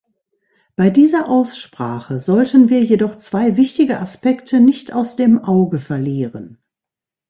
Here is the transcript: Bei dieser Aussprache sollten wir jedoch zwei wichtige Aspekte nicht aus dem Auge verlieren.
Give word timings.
Bei 0.75 0.89
dieser 0.89 1.29
Aussprache 1.29 2.19
sollten 2.19 2.69
wir 2.69 2.83
jedoch 2.83 3.17
zwei 3.17 3.55
wichtige 3.55 3.99
Aspekte 3.99 4.59
nicht 4.59 4.93
aus 4.93 5.15
dem 5.15 5.37
Auge 5.43 5.77
verlieren. 5.77 6.57